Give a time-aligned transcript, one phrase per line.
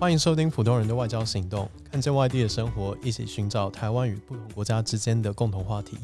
[0.00, 5.98] 欢迎收听《普通人的外交行动》，看见外地的生活，一起寻找台湾与不同国家之间的共同话题。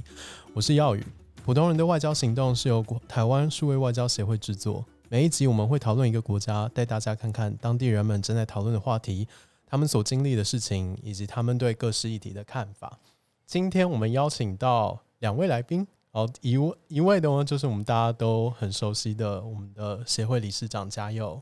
[0.52, 1.00] 我是耀宇，
[1.42, 4.84] 《普通人的外交行动》是由台湾数位外交协会制作。
[5.08, 9.26] 每一集我们会讨论一个国家，带大家看看当地人们正在讨论的话题，
[9.64, 12.98] 他们所经历的事情，以及他们对各式议题的看法。
[13.46, 21.40] 今天我们邀请到两位来宾，好，一位一位的呢，就是我们大家都很熟悉的我们的协会理事长嘉佑。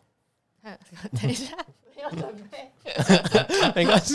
[1.20, 1.55] 等一下，
[2.04, 2.70] 有准备，
[3.74, 4.14] 没关系，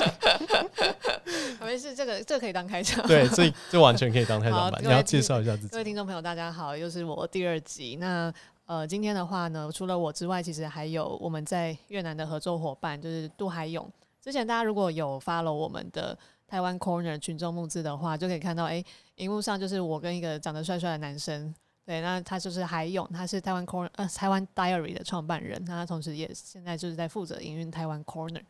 [1.62, 3.06] 没事，这个这个可以当开场。
[3.08, 4.80] 对，这这完全可以当开场好白。
[4.82, 5.70] 你要介绍一下自己。
[5.70, 7.96] 各位听众朋友，大家好，又是我第二集。
[7.96, 8.32] 那
[8.66, 13.92] 呃，今天的话呢，除了我之外，其实还有我们在越南的合作伙伴，就是杜海勇。
[14.22, 16.16] 之前大家如果有 follow 我们的
[16.48, 18.84] 台湾 Corner 群众募资的话，就可以看到，哎，
[19.16, 21.54] 荧幕上就是我跟一个长得帅帅的男生。
[21.90, 28.44] 对，那他就是海勇，他是台湾 Corner 呃台湾 Diary 的创办人，那他同时也现在就是在负责营运台湾 Corner。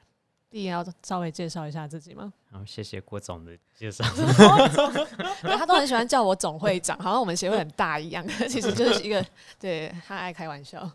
[0.49, 2.33] 第一要稍微介绍一下自己吗？
[2.51, 4.03] 好，谢谢郭总的介绍。
[5.41, 9.25] 对他都很喜欢叫我总会长，好像我们协会很大一样，其实就是一个
[9.57, 10.91] 对他爱开玩笑。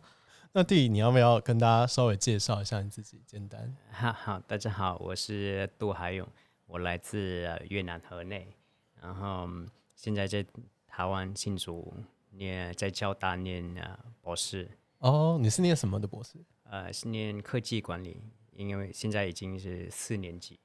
[0.52, 3.22] 那弟，你要不要跟大家稍微介绍一下你自己？
[3.26, 3.74] 简单。
[3.90, 6.28] 哈好，大家好，我是杜海勇，
[6.66, 8.54] 我来自呃越南河内，
[9.00, 10.44] 然后嗯现在在
[10.86, 11.90] 台湾新竹
[12.36, 16.38] 念在交大念啊博士，哦，你是念什么的博士？
[16.64, 18.20] 呃是念科技管理，
[18.52, 20.58] 因为现在已经是四年级。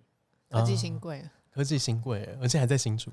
[0.50, 3.12] 科技新贵，科技新贵，而且还在新竹。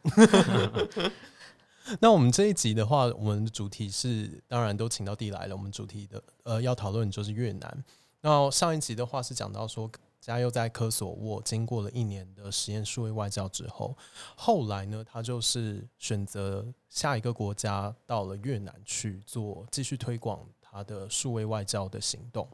[2.01, 5.55] 那我们这一集的话，我们的主题是，当然都请到地来了。
[5.55, 7.85] 我们主题的呃要讨论就是越南。
[8.23, 9.91] 那上一集的话是讲到说，
[10.27, 13.97] 嘉佑在科索沃经过了一年的实验数位外交之后，
[14.35, 22.45] 后来呢，他就是选择下一个国家到了越南去做继续推广他的数位外交的行动。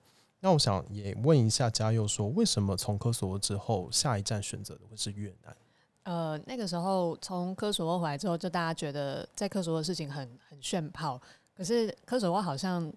[0.41, 5.57] 那我想也问一下嘉佑说，为什么从科索沃之后，下一站选择的会是越南？
[6.03, 11.19] 呃，那个时候从科索沃回来之后，就大家觉得在科索沃的事情很很炫炮，
[11.57, 12.93] 可是科索沃好像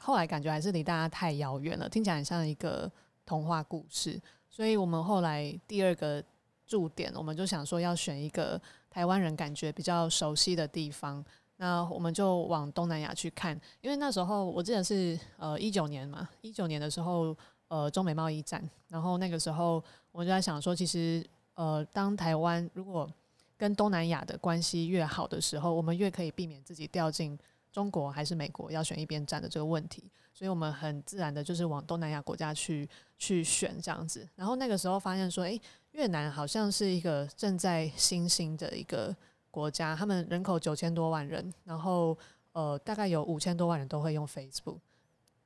[0.00, 2.90] 后来感觉还是离大家太遥远了，听起来很像一个
[3.26, 6.22] 童话故事，所以我们后来第二个
[6.66, 11.22] 驻点，我们就想说要选一个台湾人感觉比较熟悉的地方，
[11.56, 17.36] 那我们就往东南亚去看，因为那时候我记得是呃一九年嘛，一九年的时候
[17.68, 19.82] 呃中美贸易战，然后那个时候
[20.12, 23.10] 我就在想说，其实呃当台湾如果
[23.58, 27.38] 跟东南亚的关系越好的时候，我们越可以避免自己掉进
[27.76, 32.88] 中国还是美国要选一边站的这个问题，所以我们很自然的就是往东南亚国家去
[33.18, 34.26] 去选这样子。
[34.34, 35.60] 然后那个时候发现说，诶，
[35.90, 39.14] 越南好像是一个正在新兴的一个
[39.50, 42.16] 国家，他们人口九千多万人，然后
[42.52, 44.78] 呃大概有五千多万人都会用 Facebook。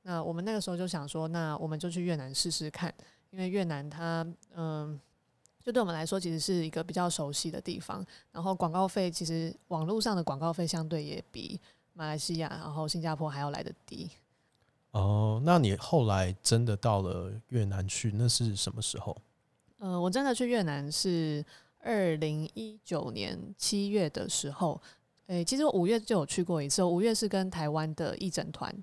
[0.03, 2.93] 那我们那个时候就想说，那我们就去越南试试看，
[3.31, 4.25] 因为越南它
[4.55, 4.97] 嗯。
[5.63, 8.03] 就对我们来说，其实是一个比较熟悉的地方。
[8.31, 11.61] 然后广告费，其实网络上的广告费相对也比
[11.93, 14.09] 马来西亚、然后新加坡还要来的低。
[14.91, 19.15] 哦，那你后来真的到了越南去，那是什么时候？
[19.79, 21.43] 呃、我真的去越南是
[21.79, 24.81] 二零一九年七月的时候。
[25.27, 26.83] 诶、其实我五月就有去过一次。
[26.83, 28.75] 我五月是跟台湾的义诊团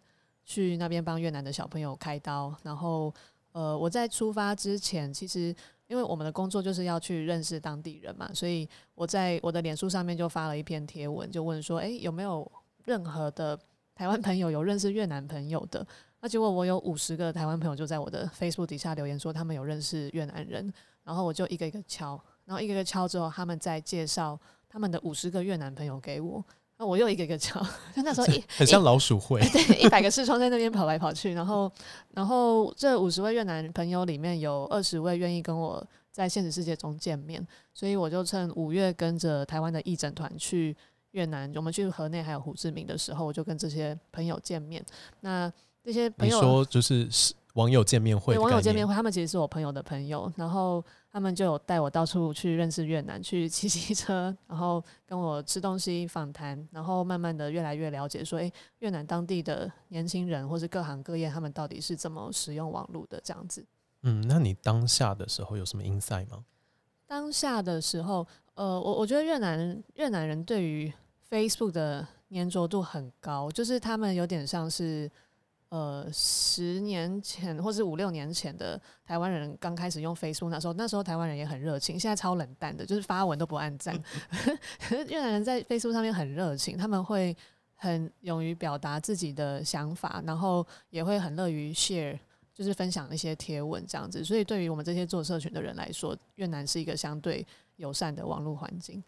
[0.47, 2.55] 去那边帮越南的小朋友开刀。
[2.63, 3.13] 然后，
[3.53, 5.55] 呃，我在出发之前，其实
[5.89, 12.51] 因为我们的工作就是要去认识当地人嘛，所以我在我的脸书上面就发了一篇贴文，就问说，诶、有没有
[12.89, 13.57] 任何的
[13.95, 15.87] 台湾朋友有认识越南朋友的？
[16.21, 20.73] 那结果我有五十个台湾朋友就在我的 Facebook 底下留言说他们有认识越南人，
[21.05, 26.43] 然后我就一个一个敲，然后一个一个敲之后，他们再介绍他们的五十个越南朋友给我，
[26.79, 27.61] 那我又一个一个敲，
[27.95, 29.41] 就 那时候一很像老鼠会。
[29.53, 31.71] 对，一百个视窗在那边跑来跑去，然后，
[32.15, 40.77] 然后这五十位越南朋友里面有二十位愿意跟我在现实世界中见面，所以我就趁五月跟着台湾的义诊团去
[41.13, 44.85] 越南，我们去河内还有胡志明的时候，我就跟这些朋友见面。
[45.21, 45.53] 那
[45.85, 63.65] 这些朋友你说就是是网友见面会网友见面会，他们其实是我朋友的朋友，然后他们就有带我到处去认识越南，去骑骑车，然后跟我吃东西、访谈，然后慢慢的越来越了解说，诶，越南当地的年轻人或是各行各业，他们到底是怎么使用网络的这样子。
[64.03, 66.45] 嗯，那你当下的时候有什么 insight 吗？
[67.07, 68.25] 当下的时候，
[68.59, 70.93] 呃，我我觉得越南越南人对于
[71.31, 75.09] Facebook 的粘着度很高，就是他们有点像是
[75.69, 83.95] 呃十年前或是五六年前的台湾人刚开始用 Facebook 那时候，那时候台湾人也很热情，现在超冷淡的，就是发文都不按赞。
[85.07, 87.37] 越南人在 Facebook 上面很热情，他们会
[87.77, 92.19] 很勇于表达自己的想法，然后也会很乐于 share。
[92.59, 94.25] 就是分享一些贴文这样子。
[94.25, 97.47] 所以对于我们这些做社群的人来说，越南是一个相对
[97.77, 99.01] 友善的网络环境。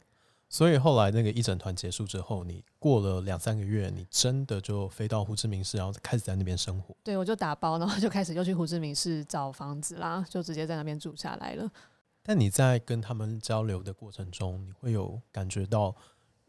[0.49, 6.95] 所以后来那个一整团结束之后，你过了两三个月，你真的就飞到胡志明市，然后开始在那边生活。
[7.03, 11.69] 对，我就打包，然后就开始又去胡志明市找房子啦，就直接在那边住下来了。
[12.23, 15.95] 但你在跟他们交流的过程中，你会有感觉到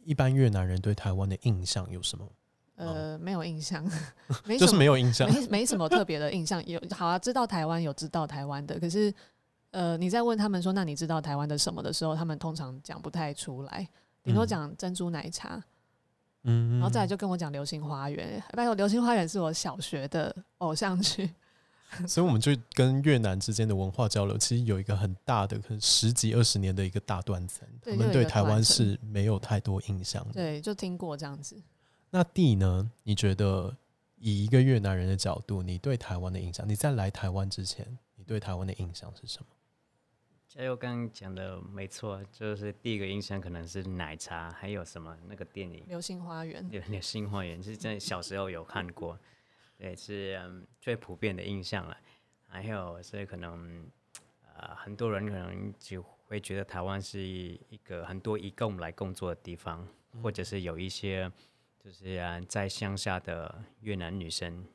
[0.04, 2.28] 一般越南人对台湾的印象有什么？
[2.82, 3.86] 呃，没有印象，
[4.46, 5.32] 没就是没有印象。
[5.32, 6.66] 没没什么特别的印象。
[6.66, 9.14] 有好啊，知道台湾有知道台湾的，可是
[9.70, 13.88] 呃，你在问他们说，那你知道台湾的什么的时候，他们通常讲不太出来，
[14.24, 15.64] 顶多嗯讲珍珠奶茶，
[16.44, 18.42] 嗯，然后再来就跟我讲流星花园。
[18.54, 21.30] 拜托，流星花园是我小学的偶像剧，
[22.08, 27.68] 所以我们就跟越南之间的文化交流，其实有一个很大的，可能十几二十年的一个大断层。
[27.82, 30.34] 对他们对台湾是没有太多印象的。
[30.34, 31.56] 对，就听过这样子。
[32.14, 32.92] 那 D 呢？
[33.04, 33.78] 你觉得
[34.18, 36.68] 以一个越南人的角度，你对台湾的印象？
[36.68, 39.46] 你在来台湾之前，你对台湾的印象是什么？
[40.46, 49.18] 加油刚刚讲的没错，就是第一个印象可能是奶茶，还有什么那个电影流星花园，有点新花园，是在小时候有看过，
[49.78, 51.96] 对，是嗯最普遍的印象了。
[52.46, 53.90] 还有是可能
[54.54, 59.88] 呃很多人可能就会觉得台湾是一个很多移工来工作的地方，
[60.22, 61.32] 或者是有一些
[61.84, 64.66] 就是啊在乡下的越南女生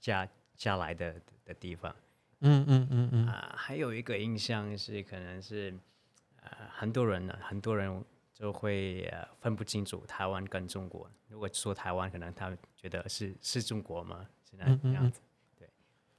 [0.00, 1.94] 嫁嫁来的的地方。
[2.40, 5.76] 嗯嗯嗯嗯，啊、还有一个印象是，可能是
[6.42, 11.10] 呃，很多人呢，很多人就会呃分不清楚台湾跟中国。
[11.28, 14.26] 如果说台湾，可能他觉得是是中国吗？
[14.48, 15.20] 是那嗯嗯样子。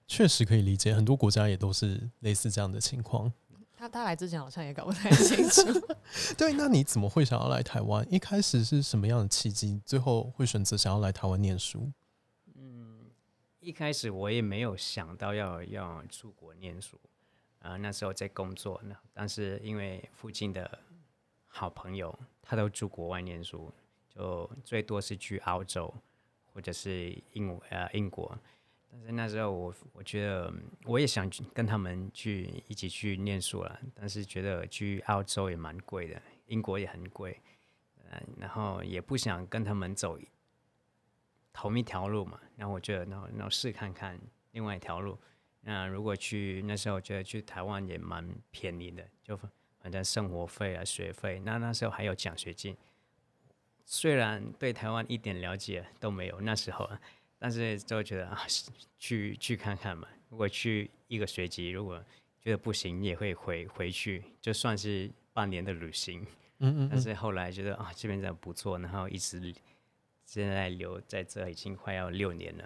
[0.08, 3.32] 确实可以理解，很多国家也都是类似这样的情况。
[3.82, 5.64] 他他来之前好像也搞不太清楚。
[6.38, 8.06] 对，那你怎么会想要来台湾？
[8.14, 9.82] 一开始是什么样的契机？
[9.84, 11.92] 最后会选择想要来台湾念书？
[13.60, 17.00] 一开始我也没有想到要要出国念书，
[17.60, 20.80] 啊、那时候在工作，呢但是因为附近的
[21.48, 23.74] 好朋友他都住国外念书，
[24.10, 25.92] 就最多是去澳洲
[26.54, 28.38] 或者是英呃英国，
[28.92, 30.54] 但是那时候我我觉得
[30.84, 37.42] 我也想跟他们去一起去念书了，但是觉得去澳洲也蛮贵的，英国也很贵，
[38.12, 40.20] 嗯、然后也不想跟他们走
[41.54, 44.20] 同一条路嘛，然后我觉得，然后然后试看看
[44.52, 45.18] 另外一条路。
[45.62, 49.38] 那如果去那时候我觉得去台湾也蛮便宜的，就
[49.80, 52.76] 反正生活费啊、学费，那那时候还有奖学金。
[53.86, 56.90] 虽然对台湾一点了解都没有那时候，
[57.44, 58.40] 但是就觉得啊，
[59.00, 60.08] 去去看看嘛。
[60.30, 62.00] 如果去一个学期，如果
[62.40, 66.22] 觉得不行，也会回回去，就算是半年的旅行。
[66.60, 69.52] 嗯嗯嗯，但是后来觉得啊，这边真的不错，然后一直
[70.24, 72.64] 现在留在这已经快要六年了。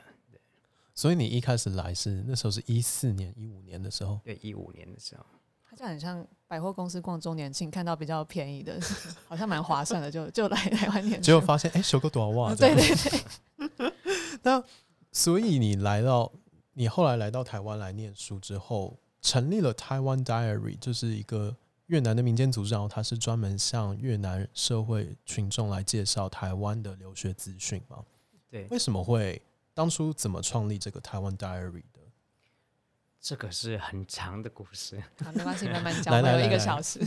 [0.94, 5.26] 所以你一开始来是那时候是一四年、一五年的时候，对，一五年的时候，
[5.70, 8.80] 他这样很像百货公司逛周年庆，看到比较便宜的，
[9.28, 11.22] 好像蛮划算的，就就来台湾念书。
[11.22, 12.78] 结果发现哎，修个短袜这对样。
[12.78, 13.22] 对 对，
[14.46, 14.64] 那
[15.12, 16.32] 所以你来到
[16.74, 21.56] 你后来来到台湾来念书之后，成立了台湾 Diary，就是一个
[21.88, 28.04] 越南的民间组织，然后它是专门向越南社会群众来介绍台湾的留学资讯嘛？
[28.52, 29.42] 对，为什么会
[29.74, 32.02] 当初怎么创立这个台湾 Diary 的？
[33.20, 35.02] 这个是很长的故事。
[35.24, 37.00] 好，没关系，慢慢讲， 来我们有一个来来来小时。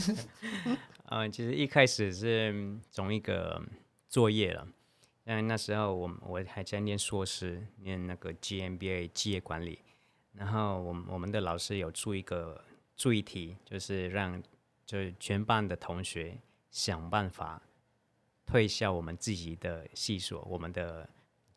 [1.07, 3.61] 呃，其实一开始是嗯从一个
[4.09, 4.67] 作业了，
[5.29, 9.77] 因为那时候我我还在念硕士，念那个 GMBA 企业管理，
[10.33, 12.59] 然后我们我们的老师有出一个
[12.95, 14.41] 注意题，就是让
[14.87, 16.35] 就是全班的同学
[16.71, 17.61] 想办法
[18.43, 21.07] 退销我们自己的系所，我们的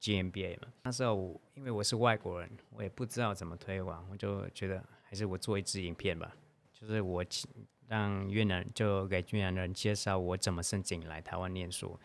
[0.03, 0.69] GMBA 嘛。
[0.83, 6.37] 那时候因为我是外国人，我也不知道怎么推广，我就觉得还是我做一支影片吧，
[6.75, 7.49] 就是我请
[7.89, 11.99] 让越南就给越南人介绍我怎么申请来台湾念书，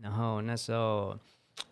[0.00, 1.18] 然后那时候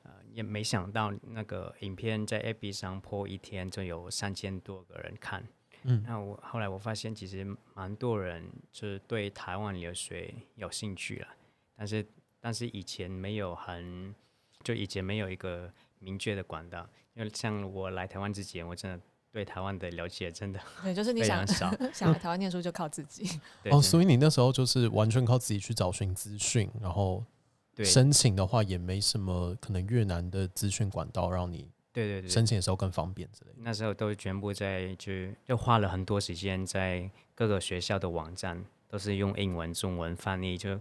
[0.03, 5.43] 呃也没想到那个影片在 FB 上播一天就有三千多个人看，
[5.85, 11.29] 嗯那我后来我发现其实蛮多人就是对台湾流水有兴趣了，
[11.77, 12.07] 但是
[12.41, 14.15] 但是以前没有很
[14.63, 19.01] 就以前没有一个明确的管道，因为像我来台湾之前，我真的
[19.33, 21.71] 对台湾的了解真的对，就是你想少。
[21.93, 23.41] 想来台湾念书就靠自己。
[23.63, 27.25] 对哦，所以你那时候就是完全靠自己去找寻资讯，然后
[27.79, 33.59] 对申请的话也没什么可能越南的资讯管道让你对对对，申请的时候更方便之类的。
[33.61, 35.13] 那时候都全部在就
[35.45, 40.81] 就花了很多时间在各个学校的网站，都是用英文、中文翻译，就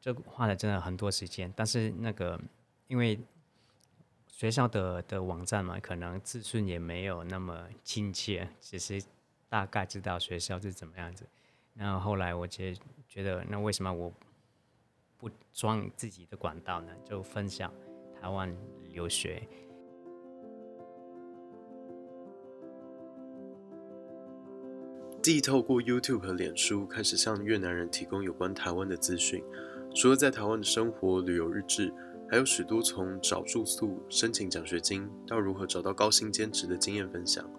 [0.00, 1.50] 就花了真的很多时间。
[1.56, 2.38] 但是那个
[2.88, 3.18] 因为
[4.28, 9.02] 学校的的网站嘛，可能资讯也没有那么亲切，只是
[9.48, 11.26] 大概知道学校是怎么样子。
[11.74, 12.74] 然后后来我觉
[13.08, 14.12] 觉得，那为什么我
[15.24, 16.92] 不装自己的管道呢？
[17.02, 17.72] 就分享
[18.20, 18.54] 台湾
[18.92, 19.42] 留学。
[25.22, 29.42] 既透过 YouTube 和脸书开始向越南人提供有关台湾的资讯，
[29.94, 31.90] 除了在台湾的生活、旅游日志，
[32.28, 37.50] 还有许多从找住宿、申请奖学金到如何找到高薪兼职的经验分享。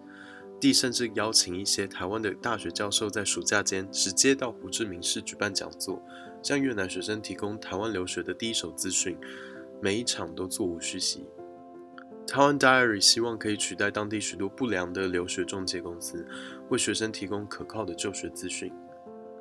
[0.60, 6.00] 弟甚至邀请一些台湾的大学教授在暑假间直接到胡志明市举办讲座，
[6.46, 9.18] 向越南学生提供台湾留学的第一手资讯，
[9.82, 11.26] 每一场都座无虚席。
[12.24, 16.24] 台湾 Diary 希望可以取代当地许多不良的留学中介公司，
[16.68, 18.72] 为学生提供可靠的就学资讯。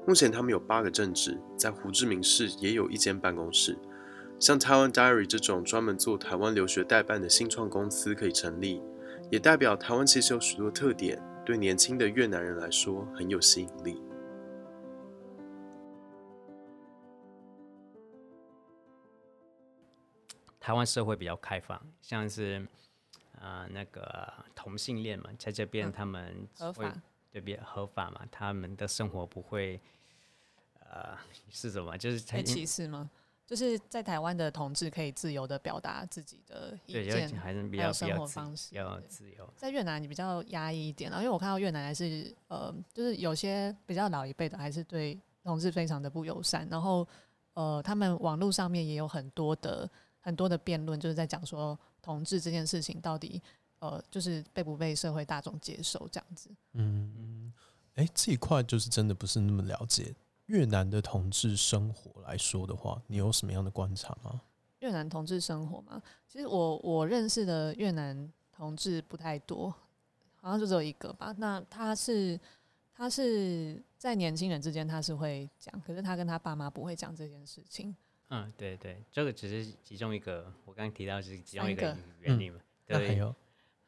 [0.07, 3.77] 目前他们有八个正职，在胡志明市也有一间办公室。
[4.39, 8.81] 像台湾 Diary 这种专门做台湾留学代办的新创公司可以成立，
[9.29, 14.01] 也代表台湾其实有许多特点，对年轻的越南人来说很有吸引力。
[20.65, 22.67] 台湾社会比较开放，像是
[23.39, 29.79] 呃那个同性恋嘛，在这边嗯他们会合法对比合法嘛，他们的生活不会
[30.79, 31.15] 呃
[31.51, 33.11] 是什么，就是才被歧视吗？
[33.45, 39.47] 就是在台湾的同志可以自由的表达自己的意，见要，还是比较比较自活方式比较自由。
[39.55, 47.07] 在越南你比较压抑一点啊，因为我看到越南还是呃，就是有些比较老一辈的还是对同志非常的不友善，然后
[47.53, 49.87] 呃，他们网络上面也有很多的
[50.25, 53.39] 很多的辩论，就是在讲说同志这件事情到底
[53.77, 56.49] 呃，就是被不被社会大众接受这样子。
[56.73, 57.53] 嗯，
[57.93, 60.15] 哎，这一块就是真的不是那么了解。
[60.47, 64.41] 越南的同志生活来说的话，你有什么样的观察吗？
[64.79, 69.69] 越南同志生活嘛，其实我我认识的越南同志不太多，
[70.37, 71.31] 好像就只有一个吧。
[71.37, 72.39] 那他是
[72.95, 77.95] 他是在年轻人之间他是会讲，可是他跟他爸妈不会讲这件事情。
[78.29, 82.59] 嗯，对对，这个只是其中一个，我刚刚提到是其中一个原理嘛。
[82.85, 83.35] 对，那还有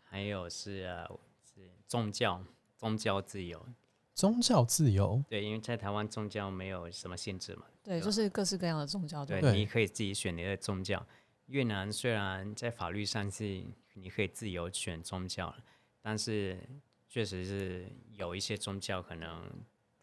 [0.03, 1.07] 还有是呃
[1.43, 2.43] 是宗教
[2.75, 3.65] 宗教自由，
[4.13, 11.05] 宗教自由，对，因为在台湾宗教没有什么限制嘛，对，对就是各式各样的宗教对，对你可以自己选你的宗教。
[11.47, 13.63] 越南虽然在法律上是
[13.93, 15.53] 你可以自由选宗教，
[16.01, 16.59] 但是
[17.07, 19.49] 确实是有一些宗教可能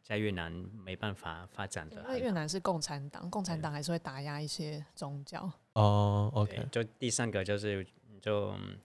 [0.04, 5.50] 在越南没办法发展的因为越南是共产党，共产党还是会打压一些宗教。
[5.73, 7.84] 哦对，OK，就第三个就是
[8.20, 8.78] 就嗯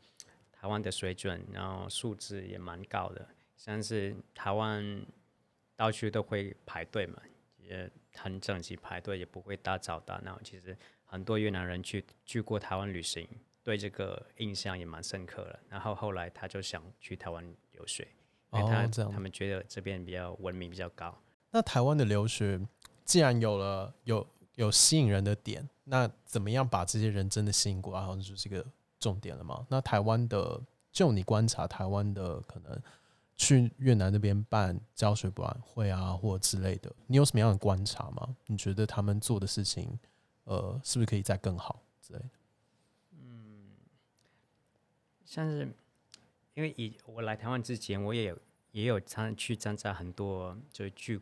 [0.52, 5.06] 台湾的水准，然后素质也蛮高的，像是台湾
[5.76, 7.22] 到处都会排队嘛，
[7.58, 10.40] 也很整齐排队，也不会大吵大闹。
[10.42, 13.28] 其实很多越南人去去过台湾旅行，
[13.62, 15.60] 对这个印象也蛮深刻的。
[15.70, 18.08] 然后后来他就想去台湾留学，
[18.51, 19.20] 因为他、哦，这样他。
[19.20, 21.15] 们觉得这边比较文明比较高。
[21.51, 22.60] 那台湾的留学
[23.06, 24.25] 既然有了有
[24.56, 28.65] 有吸引人的点，那怎么样把这些人真的吸引过来，好像就是一个
[29.00, 29.65] 重点了嘛？
[29.70, 32.79] 那台湾的，就你观察台湾的可能
[33.36, 38.36] 去越南那边办教学博览会啊，或者之类的，你有什么样的观察吗？
[38.48, 39.98] 你觉得他们做的事情，
[40.44, 42.25] 呃，是不是可以再更好之类的？
[43.13, 43.72] 嗯
[45.25, 45.72] 像是
[46.60, 48.38] 因为以我来台湾之前，我也有
[48.74, 51.18] 也有参去参加很多就是去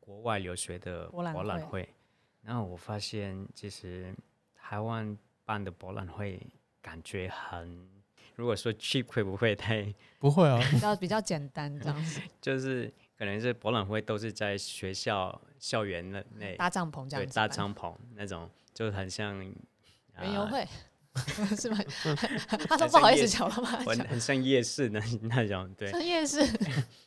[0.00, 1.88] 国外留学的博览会览会，
[2.42, 4.12] 然后我发现其实
[4.56, 6.44] 台湾办的博览会
[6.80, 7.88] 感觉很，
[8.34, 19.38] 如果说 cheap 会不会太 不会啊，比较比较简单这样子， 就是可能是博览会都是在学校校园那内搭帐篷这对样子，搭帐篷那种，就很像
[20.16, 20.66] 啊园游会
[21.58, 21.78] 是吗？
[22.68, 25.90] 他都不好意思讲了嘛， 很很像夜市那那种，对。
[25.90, 26.40] 像夜市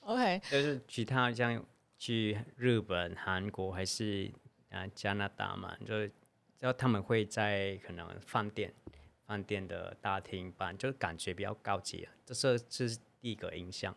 [0.02, 1.64] ，OK，就是其他像
[1.98, 4.32] 去日本、韩国还是
[4.70, 6.12] 啊加拿大嘛，就是
[6.60, 8.72] 然后他们会在可能饭店、
[9.26, 12.12] 饭店的大厅办，就是感觉比较高级啊。
[12.26, 13.92] 这是这是第一个印象，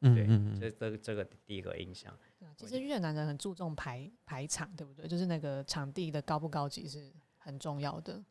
[0.00, 2.16] 对，嗯嗯嗯，这这个这个第一个印象。
[2.56, 5.08] 其实越南人很注重排排场，对不对？
[5.08, 8.22] 就是那个场地的高不高级是很重要的。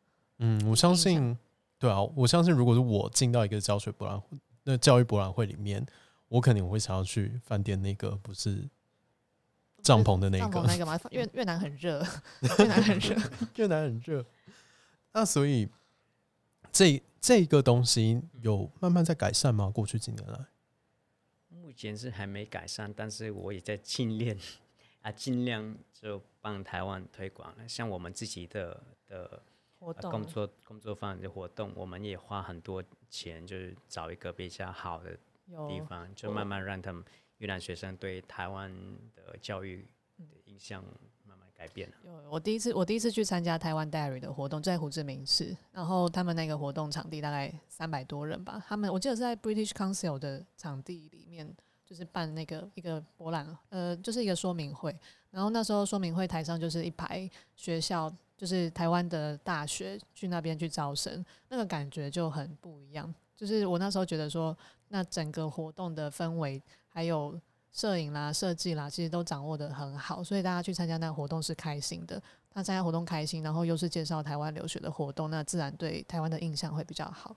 [0.42, 1.36] 嗯，我相信，
[1.78, 5.84] 对啊，我相信，如果是我进到一个教学博览会、那教育博览会里面，
[6.28, 8.66] 我肯定会想要去饭店那个，不是
[9.82, 10.44] 帐篷的那个。
[10.50, 12.02] 帐篷那个嘛， 越越南很热，
[12.58, 13.16] 越南很热。
[13.56, 14.24] 越南很热，
[15.12, 15.68] 那所以
[16.72, 19.68] 这这个东西有慢慢在改善吗？
[19.68, 20.46] 过去几年来，
[21.48, 24.38] 目前是还没改善，但是我也在尽练
[25.02, 27.68] 啊，尽量就帮台湾推广了。
[27.68, 29.42] 像我们自己的的
[29.80, 35.18] 活动工作工作坊的活动，我们也花很多钱，就是找一个比较好的
[35.66, 37.02] 地方，就慢慢让他们
[37.38, 38.70] 越南学生对台湾
[39.16, 40.84] 的教育的印象
[41.24, 41.96] 慢慢改变了。
[42.04, 51.50] 有，我第一次我第一次去参加台湾 Diary 的活动，在胡志明市，然后他们那个活动场地大概三百多人吧，他们我记得是在 British Council 的场地里面，
[51.86, 54.94] 就是办那个一个博览，呃，就是一个说明会，
[55.30, 63.14] 然后那时候说明会台上就是一排学校，就是台湾的大学去那边去招生，那个感觉就很不一样。
[63.36, 64.56] 就是我那时候觉得说，
[64.88, 67.38] 那整个活动的氛围还有
[67.70, 72.18] 摄影啦、设计啦，其实都掌握的很好，所以大家去参加那个活动是开心的。
[72.48, 77.36] 他参加活动开心，然后又是介绍台湾留学的活动，那自然对台湾的印象会比较好。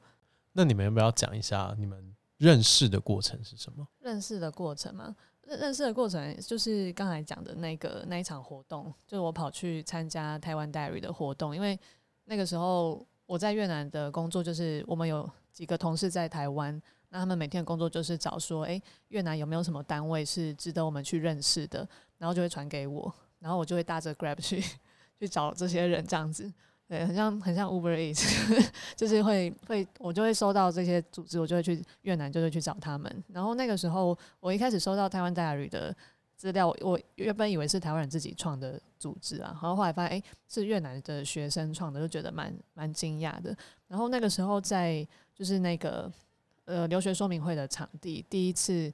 [0.54, 3.86] 那你们要不要讲一下你们认识的过程是什么？
[4.00, 5.14] 认识的过程嘛，
[5.46, 11.78] 认认识的过程就是刚才讲的那个那一场活动，就是我跑去参加台湾 Diary 的活动，因为
[12.26, 24.64] 那个时候我在越南的工作，就是我们有几个同事在台湾，那他们每天的工作就是找说，诶，越南有没有什么单位是值得我们去认识的，然后就会传给我，然后我就会搭着 Grab 去
[25.20, 26.52] 去找这些人，这样子。
[26.94, 28.24] 对，很像很像 Uber Eats，
[28.96, 33.24] 就是会会我就会收到这些组织，我就会去越南，就会去找他们。
[33.30, 35.96] 然后那个时候，我一开始收到台湾 Diary 的
[36.36, 43.58] 资料，我原本以为是台湾人自己创的组织啊，然后后来发现，诶，是越南的学生创的，就觉得蛮蛮惊讶的。
[43.88, 46.12] 然后那个时候在就是那个
[46.66, 48.94] 呃留学说明会的场地，第一次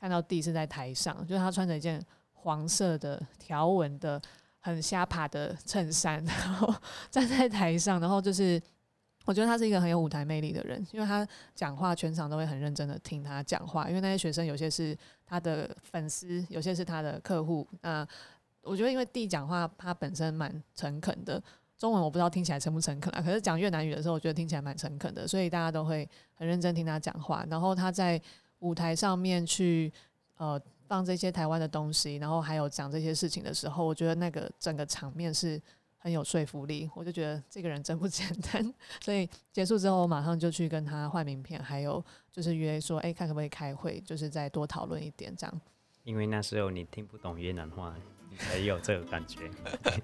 [0.00, 4.20] 看到弟是在台上，就是他穿着一件黄色的条纹的
[4.66, 6.74] 很瞎爬的衬衫， 然后
[7.08, 8.60] 站在台上，然后就是
[9.24, 17.64] 我觉得他是一个很有舞台魅力的人，因为他讲话全场都会很认真的听他讲话，因为那些学生有些是他的粉丝，有些是他的客户。
[17.82, 18.04] 那
[18.62, 21.40] 我觉得因为弟讲话他本身蛮诚恳的，
[21.78, 27.46] 中文我不知道听起来诚不诚恳啊，可是讲越南语的时候，我觉得听起来蛮诚恳的，所以大家都会很认真听他讲话。
[27.48, 28.20] 然后他在
[28.58, 29.92] 舞台上面去
[30.38, 35.60] 呃放这些台湾的东西，然后还有讲这些事情的时候，我觉得那个整个场面是
[35.98, 36.88] 很有说服力。
[36.94, 45.60] 我就觉得这个人真不简单， 所以结束之后，我马上就去跟他换名片，还有就是约说，哎、看可不可以开会，就是再多讨论一点这样。
[46.04, 47.94] 因为那时候你听不懂越南话，
[48.38, 49.38] 才有这个感觉。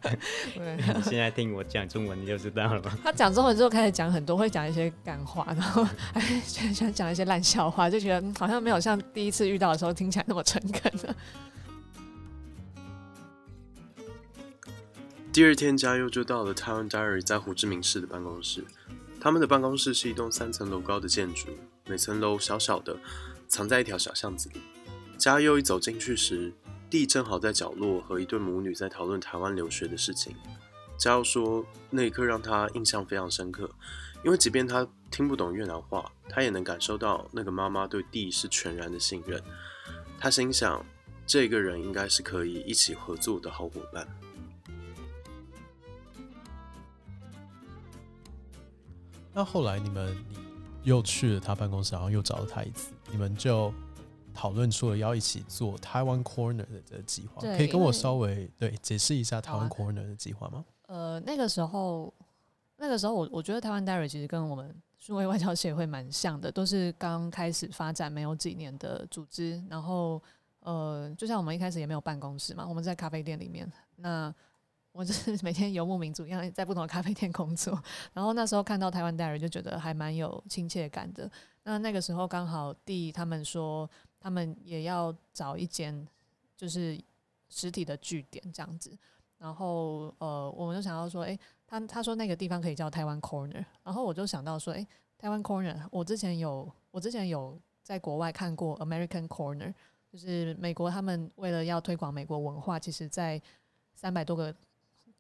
[1.05, 2.99] 现在听我讲中文，你就知道了吗？
[3.05, 11.15] 他讲中文之后开始讲很多，会讲一些干话，然后还喜欢讲一些烂笑话，就觉得、嗯好像没有像第一次遇到的时候听起来那么诚恳了。
[15.33, 18.65] 第二天，嘉佑就到了台湾 Diary 在胡志明市的办公室。
[19.21, 21.49] 他们的办公室是一栋三层楼高的建筑，
[21.87, 22.97] 每层楼小小的，
[23.49, 24.61] 藏在一条小巷子里。
[25.17, 26.53] 嘉佑一走进去时，
[26.93, 30.37] 弟正好在角落和一对母女在讨论台湾留学的事情。
[30.99, 33.71] 嘉佑说，那一刻让他印象非常深刻，
[34.23, 39.43] 因为即便他听不懂越南话，他也能感受到那个妈妈对弟是全然的信任。
[40.21, 40.85] 他心想，
[41.27, 44.07] 这个人应该是可以一起合作的好伙伴。
[49.33, 50.15] 那后来你们
[50.83, 53.73] 又去了他办公室，然后又找了他一次，你们就
[54.33, 60.65] 讨论出了要一起做台湾 Corner 的这个计划，可以跟我稍微对解释一下台湾 Corner 的计划吗？
[60.87, 62.13] 呃，那个时候，
[62.77, 69.63] 那个时候我我觉得台湾 Diary 其实跟我们数位外交协会蛮像的，都是刚开始发展没有几年的组织。
[69.69, 70.23] 然后，
[70.61, 73.71] 呃，就像我们一开始也没有办公室嘛，我们在咖啡店里面。
[73.97, 74.33] 那
[74.93, 77.83] 我就是每天游牧民族一样，在不同的咖啡店工作。
[78.13, 81.31] 然后那时候看到台湾 Diary 就觉得还蛮有亲切感的。
[81.65, 83.89] 那那个时候刚好弟他们说，
[84.23, 86.07] 他们也要找一间
[86.57, 86.97] 就是
[87.49, 88.97] 实体的据点这样子。
[89.39, 94.87] 然后呃，我们就想到说，诶，他他说那个地方可以叫台湾 Corner，然后我就想到说，诶，
[95.19, 99.75] 台湾 Corner，我之前有我之前有在国外看过 American Corner，
[100.13, 103.43] 就是美国他们为了要推广美国文化，其实在
[103.95, 104.55] 三百多个。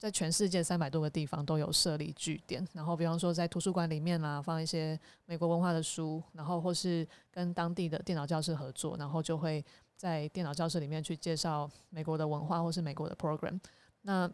[0.02, 9.64] 在全世界三百多个地方都有设立据点，然后比方说在图书馆里面啦，放一些美国文化的书，然后或是跟当地的电脑教室合作，然后就会
[9.96, 13.56] 在电脑教室里面去介绍美国的文化或是美国的 program。
[14.00, 14.28] 那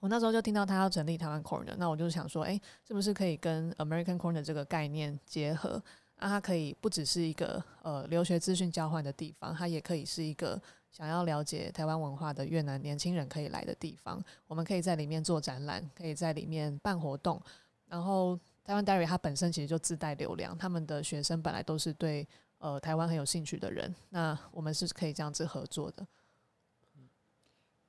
[0.00, 5.80] 我那时候就听到他要成立台湾 Corner，那我就想说，诶，是不是可以跟 American Corner 这个概念结合？
[6.16, 14.22] 那它可以不只是一个呃留学资讯交换的地方，它也可以是一个想要了解台湾文化的越南年轻人可以来的地方。
[14.46, 17.40] 我们可以在里面做展览，可以在里面办活动。
[17.86, 22.26] 然后台湾 Diary 它本身其实就自带流量，他们的学生本来都是对
[22.58, 26.06] 呃台湾很有兴趣的人，那我们是可以这样子合作的。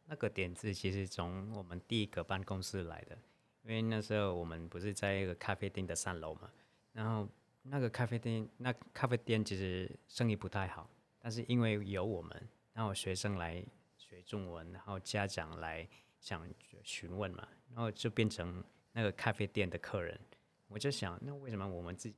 [0.05, 3.17] 那个点子其实从我们第一个办公室来的，
[3.63, 6.49] 因为那时候我们不是在一个咖啡店的三楼嘛，
[6.93, 7.27] 然后
[7.61, 12.49] 那个咖啡店，那咖啡店其实生意不太好，但是因为有我们，
[12.79, 13.61] 然后学生来
[13.97, 15.85] 学中文，然后家长来
[16.17, 16.47] 想
[16.81, 18.63] 询问嘛，然后就变成
[18.93, 20.17] 那个咖啡店的客人。
[20.69, 22.15] 我就想，那为什么我们自己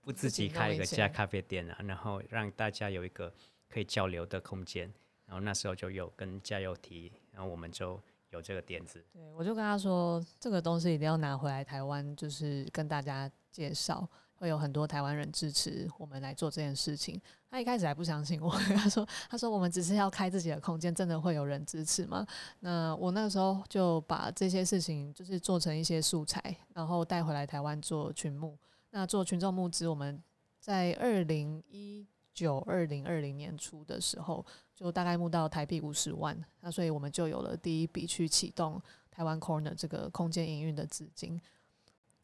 [0.00, 1.76] 不自己开一个家咖啡店呢？
[1.84, 3.32] 然后让大家有一个
[3.68, 4.92] 可以交流的空间。
[5.24, 9.06] 然后那时候就有跟加油提，然后我们就有这个点子。
[9.12, 17.20] 对，我就跟他说，这个东西一定要拿回来台湾，就是跟大家介绍，会有很多台湾人支持我们来做这件事情。
[17.50, 22.26] 他一开始还不相信我， 他说：“他说我们只是要开自己的空间，真的会有人支持吗？”
[22.60, 28.56] 那我那个时候就把这些事情就是做成一些素材，然后带回来台湾做群募。
[28.90, 30.22] 那做群众募资，我们
[30.58, 34.44] 在二零一九二零二零年初的时候。
[34.78, 41.36] 就大概募到台币五十万，那所以我们就有了第一笔去启动台湾 Corner 这个空间营运的资金。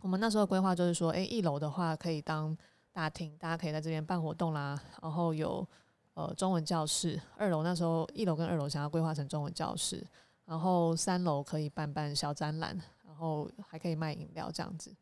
[0.00, 2.56] 我们那时候的规划就是说，诶，一楼的话可以当
[2.92, 5.66] 大厅，大家可以在这边办活动啦，然后有
[6.12, 7.20] 呃中文教室。
[7.36, 10.06] 二楼那时候一楼跟二楼想要规划成中文教室，
[10.44, 14.94] 然后三楼可以办办小展览，然后还可以卖饮料这样子。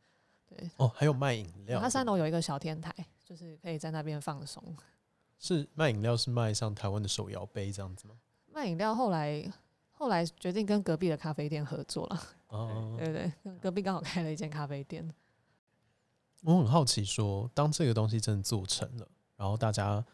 [0.49, 1.81] 对，哦，还有卖饮料。
[1.81, 4.63] 它三楼有一个小天台，就是可以在那边放松。
[5.39, 8.15] 是卖饮料，是卖像台湾的手摇杯这样子吗？
[8.53, 9.53] 卖饮料后来
[9.91, 12.23] 后来决定跟隔壁的咖啡店合作了。
[12.53, 15.11] 哦，对对，隔壁刚好开了一间咖啡店。
[16.43, 20.05] 我很好奇，说当这个东西真的做成了，然后大家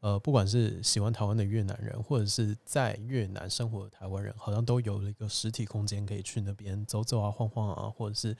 [0.00, 8.36] 呃，不管是喜欢台湾的越南人，或者是在越南生活的台湾人，好像都有了一个实体空间可以去那边走走啊、晃晃啊，或者是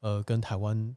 [0.00, 0.96] 呃，跟台湾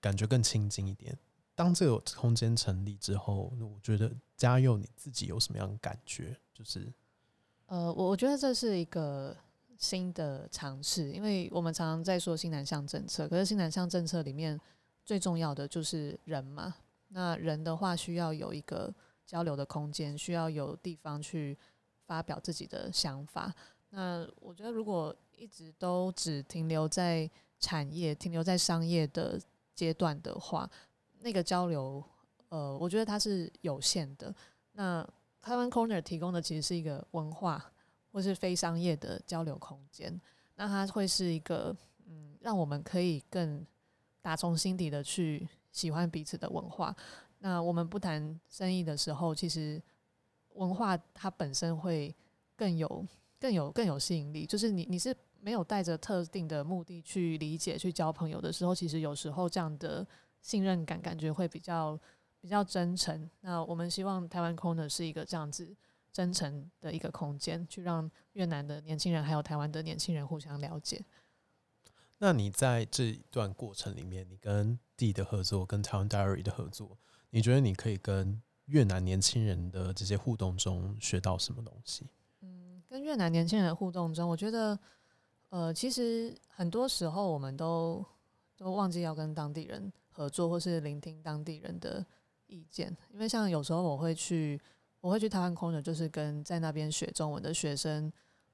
[0.00, 1.18] 感觉更亲近一点。
[1.56, 6.36] 当这个空间成立之后，我觉得嘉佑你自己有什么样的感觉？
[6.52, 6.92] 就是，
[7.66, 9.36] 呃，我我觉得这是一个
[9.78, 14.60] 新的尝试，因为我们常常在说新南向政策，可是新南向政策里面
[15.04, 16.74] 最重要的就是人嘛。
[17.08, 18.92] 那人的话，需要有一个
[19.24, 21.56] 交流的空间，需要有地方去
[22.06, 23.54] 发表自己的想法。
[23.90, 29.40] 那我觉得，如果一直都只停留在产业、停留在商业的
[29.74, 30.68] 阶段的话，
[31.20, 32.02] 那个交流，
[32.48, 34.34] 呃，我觉得它是有限的。
[34.72, 35.06] 那
[35.40, 37.72] 台湾 Corner 提供的其实是一个文化
[38.14, 40.18] 或是非商业的交流空间。
[40.54, 43.66] 那它会是一个，嗯，让我们可以更
[44.22, 46.94] 打从心底的去喜欢彼此的文化。
[47.40, 49.82] 那我们不谈生意的时候，其实
[50.54, 52.14] 文化它本身会
[52.54, 53.04] 更有、
[53.40, 54.46] 更有、更有吸引力。
[54.46, 60.06] 就是你你是没有带着特定的目的去理解、去交朋友的时候，其实有时候这样的。
[60.44, 61.98] 信任感感觉会比较
[62.38, 63.30] 比较真诚。
[63.40, 65.74] 那我们希望台湾 Corner 是一个这样子
[66.14, 71.04] 真诚的一个空间，去让越南的年轻人还有台湾的年轻人互相了解。
[72.18, 76.96] 那你在这一段过程里面，你跟 D 的合作，跟台湾 Diary 的合作，
[77.30, 82.06] 你觉得你可以跟越南年轻人的这些互动中学到什么东西？
[82.42, 84.78] 嗯，跟越南年轻人的互动中，我觉得，
[85.50, 88.02] 呃，其实很多时候我们都
[88.56, 89.92] 都忘记要跟当地人。
[90.16, 92.06] 合作或是聆听当地人的
[92.46, 94.60] 意见，因为像有时候我会去，
[95.04, 98.10] 我会去台湾空的，就是跟在那边学中文的学生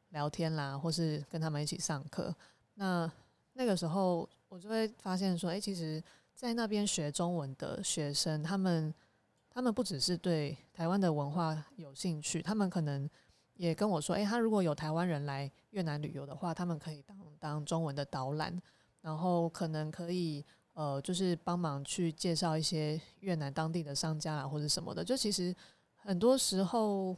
[0.09, 2.35] 聊天啦，或是跟他们一起上课。
[2.75, 3.09] 那
[3.53, 6.03] 那个时候我就会发现说，诶，其实，
[6.35, 8.93] 在那边学中文的学生，他们
[9.49, 13.09] 他们不只是对台湾的文化有兴趣，他们可能
[13.55, 18.61] 也跟我说，诶，他如果有台湾人来越南旅游的话，他们可以当当中文的导览，
[19.03, 20.45] 然后可能可以。
[20.73, 25.05] 呃，就是帮忙去介绍一些越南当地的商家啊，或者什么的。
[25.05, 25.55] 就其实
[26.03, 27.17] 很多时候，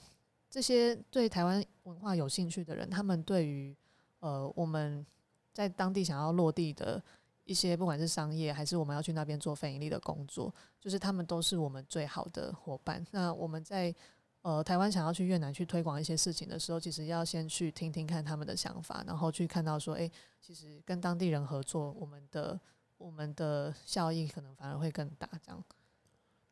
[0.50, 3.76] 这些对台湾文化有兴趣的人，他们对于
[4.20, 5.04] 呃我们
[5.52, 7.02] 在当地想要落地的
[7.44, 13.04] 一些，不管是商业还是我们要去那边做非盈利的工作，就是他们都是我们最好的伙伴。
[13.10, 13.94] 那我们在
[14.42, 22.60] 呃台湾想要去越南去推广一些事情的时候，其实要先去听听看他们的想法，然后去看到说，诶，其实跟当地人合作，我们的。
[22.98, 25.64] 我们的效益可能反而会更大，这样。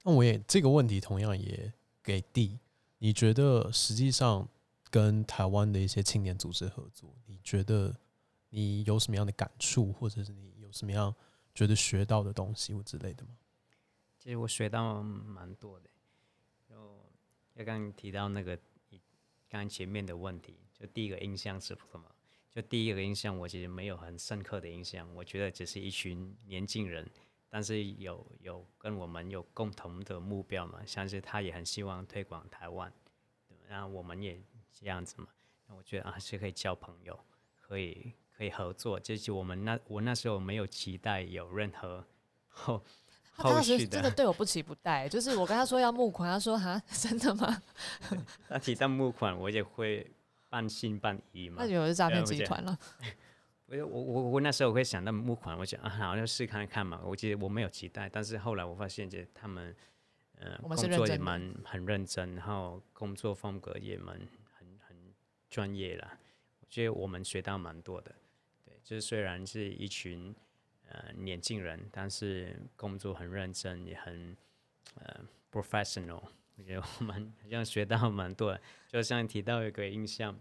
[0.03, 2.59] 那我也这个问题同样也给 D，
[2.99, 4.49] 你觉得实际上
[4.91, 7.97] 跟台湾的一些青年组织合作，你觉得
[8.49, 11.15] 你有什么样的感触，或者是你有什么样
[11.55, 13.31] 觉得学到的东西或之类的吗？
[14.19, 15.89] 其实我学到蛮多的，
[16.69, 16.75] 就
[17.57, 18.57] 刚刚提到那个
[19.49, 22.05] 刚刚前面的问题，就第一个印象是什么？
[22.51, 25.09] 就第一个印象，我其实没有很深刻的印象。
[25.15, 27.09] 我觉得只是一群年轻人，
[27.51, 32.91] 但是有有跟我们有共同的目标嘛，像是他也很希望推广台湾，
[33.69, 34.41] 然后我们也
[34.73, 35.27] 这样子嘛。
[35.67, 37.19] 那我觉得啊，是可以交朋友，
[37.61, 38.99] 可以可可以合作。
[38.99, 42.03] 就是我们那我那时候没有期待有任何
[42.49, 42.83] 后
[43.37, 47.63] 他当时真的对我不期不待，就是我跟他说要募款，他说哈， 真的吗？
[48.49, 50.11] 那提到募款，我也会
[50.49, 51.67] 半信半疑嘛那。
[51.67, 52.79] 以为是诈骗集团了。
[53.71, 57.01] 我我我我那时候我会想到募款，我想啊，好就试看看嘛。
[57.05, 59.75] 我记得我没有期待，但是后来我发现，就他们
[60.39, 64.17] 呃工作也蛮很认真，然后工作风格也蛮
[64.59, 64.97] 很很
[65.49, 66.19] 专业啦。
[66.61, 68.13] 我觉得我们学到蛮多的。
[68.65, 70.35] 对，就是虽然是一群
[70.89, 74.37] 呃年轻人，但是工作很认真，也很
[74.97, 75.21] 呃
[75.53, 76.23] professional。
[76.57, 78.61] 我觉得我们好像学到蛮多的。
[78.89, 80.37] 就像提到一个印象，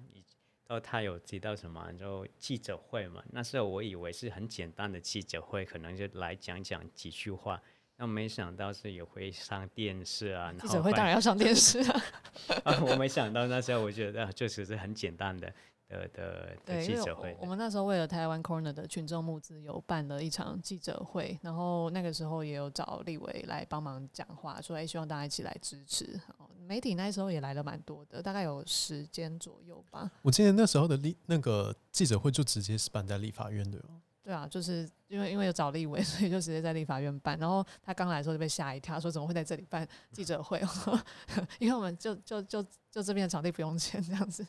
[0.69, 3.23] 到他有提到什么，就记者会嘛。
[3.31, 7.59] 那时候我以为是很简单的记者会，可能就来讲讲几句话，
[7.97, 10.53] 那没想到是也会上电视啊。
[10.59, 12.03] 记者会当然要上电视啊。
[12.63, 15.51] 啊，我没想到那时候我觉得啊确实是很简单的
[15.89, 17.45] 的的的对，记者会我我。
[17.47, 26.17] 们那时候为了台湾 Corner 的群众募资，有办了一场记者会，然后那个时候也有找立委来帮忙讲话，说哎、希望大家一起来支持。
[26.37, 30.07] 哦媒体那时候也来了蛮多的，大概有十间左右吧。
[30.21, 33.99] 我记得那时候的立那个记者会就直接是办在立法院对吗？
[34.21, 37.35] 对啊，就是因为因为有找立委， 所以就直接在立法院办。
[37.39, 40.61] 然后他刚来的时候就被吓一跳，说怎么会在这里办记者会？
[41.57, 44.45] 因为我们就就就就这边的场地不用钱这样子。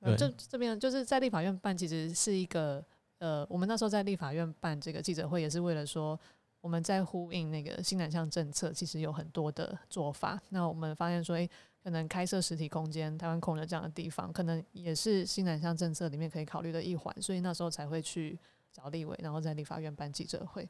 [0.00, 2.84] 对，呃对就这边就是在立法院办，其实是一个
[3.18, 6.18] 呃，我们那时候在立法院办这个记者会，也是为了说
[6.60, 10.40] 我们在呼应那个新南向政策，其实有很多的做法。
[10.50, 11.48] 那我们发现说，诶、
[11.82, 18.38] 可能开设实体空间，台湾空的这样的地方，可能也是新南向政策里面可以考虑的一环，所以那时候才会去
[18.72, 20.68] 找立委，然后在立法院办记者会。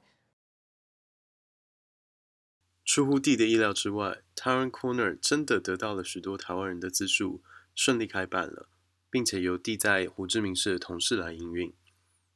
[2.84, 7.42] 出乎地的意料之外，台湾 Corner 真的得到了许多台湾人的资助，
[7.74, 8.68] 顺利开办了，
[9.10, 11.72] 并且由地在胡志明市的同事来营运。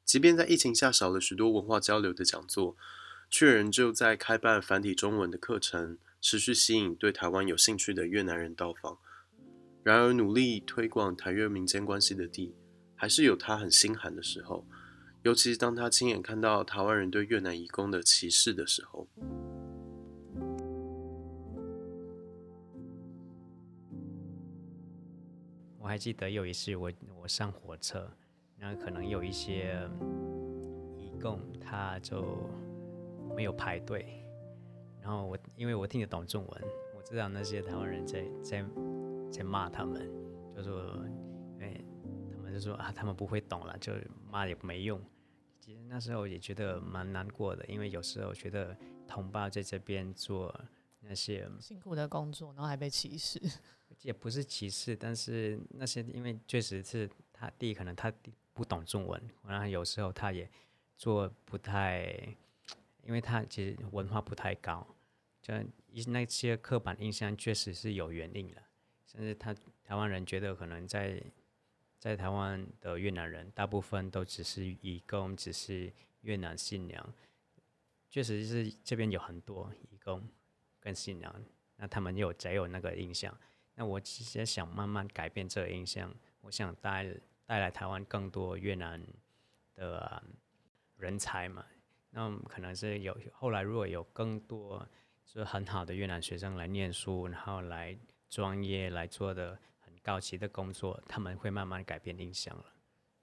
[0.04, 2.76] 即便在疫情下少了许多文化交流的讲座，
[3.30, 8.98] 却仍旧在开办繁体中文的课程，持续吸引对台湾有兴趣的越南人到访。
[9.82, 12.54] 然而，努力推广台越民间关系的地，
[12.94, 14.66] 还是有他很心寒的时候，
[15.22, 19.08] 尤其是当他亲眼看到台湾人对越南移工的歧视的时候。
[25.92, 28.10] 还记得有一次我我上火车，
[28.56, 29.78] 然后可能有一些
[30.96, 32.48] 义工他就
[33.36, 34.24] 没有排队，
[35.02, 36.62] 然后我因为我听得懂中文，
[36.96, 38.64] 我知道那些台湾人在在
[39.30, 40.10] 在骂他们，
[40.56, 41.04] 就说，
[41.60, 41.78] 哎，
[42.34, 43.92] 他们就说啊，他们不会懂了，就
[44.30, 44.98] 骂也没用。
[45.60, 48.74] 其实那时候也觉得蛮难过的，因为有时候觉得
[49.06, 50.58] 同胞在这边做
[51.00, 53.38] 那些辛苦的工作，然后还被歧视。
[54.02, 58.12] 也不是歧视，但是那些因为确实是他第一可能他
[58.52, 60.48] 不懂中文，然后有时候他也
[60.96, 62.12] 做不太，
[63.04, 64.86] 因为他其实文化不太高，
[65.40, 65.54] 就
[65.90, 68.62] 一那些刻板印象确实是有原因的，
[69.06, 71.22] 甚至他台湾人觉得可能在
[71.98, 77.14] 在台湾的越南人大部分都只是义工，只是越南新娘，
[78.10, 80.28] 确实是这边有很多义工
[80.80, 81.32] 跟新娘，
[81.76, 83.32] 那他们有才有那个印象。
[83.74, 87.06] 那我其实想慢慢改变这个印象，我想带
[87.46, 89.00] 带来台湾更多越南
[89.74, 90.22] 的、呃
[90.96, 91.64] 人才嘛。
[92.10, 94.86] 那可能是有后来如果有更多
[95.24, 102.64] 就是很好的越南学生来念书，然后来专业来做的很高级的工作，他们会慢慢改变印象了。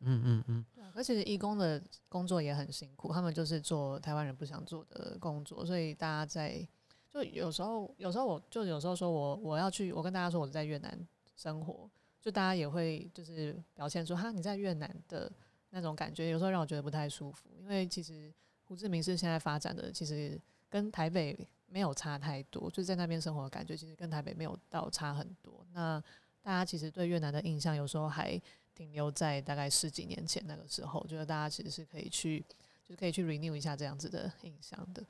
[0.02, 6.68] 嗯嗯嗯，对啊，而且义工的工作也很辛苦，他们就是做台湾人不想做的工作，所以大家在
[7.12, 11.90] 就有时候，有时候我就有时候说我我要去，我跟大家说我在越南生活，
[12.22, 15.32] 就大家也会就是表现出哈你在越南的
[15.72, 18.32] 那种感觉，有时候让我觉得不太舒服，因为其实
[18.66, 25.66] 胡志明市现在发展的其实跟台北没有差太多，就在那边生活的感觉其实跟台北没有到差很多。
[25.74, 26.02] 那
[26.42, 28.40] 大家其实对越南的印象有时候还
[28.76, 32.46] 停留在大概十几年前那个时候，觉得大家其实是可以去，
[32.84, 35.04] 就是可以去 renew 一下这样子的印象的。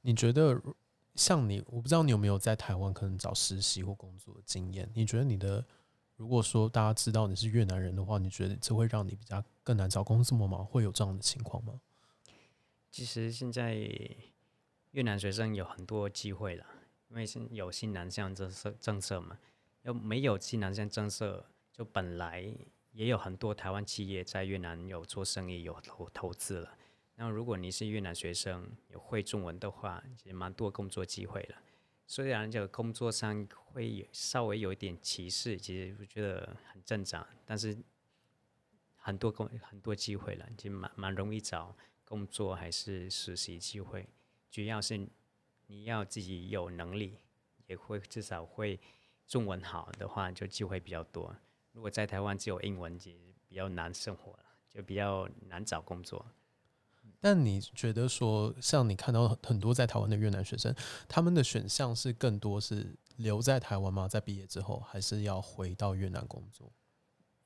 [0.00, 0.60] 你觉得
[1.14, 4.90] 像你，我不知道你有没有在台湾可能找实习或工作的经验？
[4.94, 5.64] 你觉得你的，
[6.16, 10.58] 如果说大家知道你是越南人的话，你觉得这会让你比较更难找工作吗？
[10.64, 11.80] 会有这样的情况吗？
[12.90, 13.74] 其实现在
[14.92, 16.66] 越南学生有很多机会了，
[17.08, 19.38] 因为是有新南向政策政策嘛，
[19.82, 22.42] 要没有新南向政策，就本来
[22.92, 26.76] 也有很多台湾企业在越南有做生意、有投投资了。
[27.14, 31.56] 那如果你是越南学生，有会中文的话，其实蛮多工作机会了。
[32.06, 37.76] 虽然这个工作上会有稍微有一点歧视，其实我觉得很正常，但是
[38.96, 44.08] 很多工很多机会了，就蛮蛮容易找工作还是实习机会。
[44.50, 45.08] 主要是
[45.66, 47.18] 你要自己有能力，
[47.66, 48.78] 也会至少会
[49.26, 51.34] 中文好的话，就机会比较多。
[51.72, 56.26] 如果在台湾只有英文，其实比较难生活了，就比较难找工作。
[57.22, 60.74] 但你觉得说，像你看到很多在台湾的越南学生，
[61.06, 64.08] 他们的选项是更多是留在台湾吗？
[64.08, 66.72] 在毕业之后，还是要回到越南工作？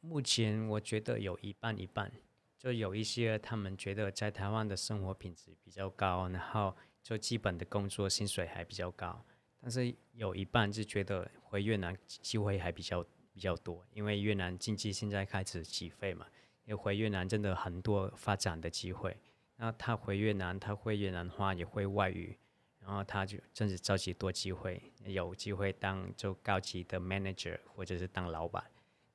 [0.00, 2.10] 目前我觉得有一半一半，
[2.58, 9.22] 就有一些他们觉得在台湾的生活品质比较高，然后就基本的工作薪水还比较高，
[9.60, 16.24] 但是有一半是觉得回越南机会还比较比较多，因为越南经济现在开始起飞嘛，
[16.64, 19.14] 因为回越南真的很多发展的机会。
[19.56, 22.36] 那他回越南，他会越南话，也会外语，
[22.80, 28.62] 然后他就真是着急多机会，有机会当就高级的 manager 或者是当老板。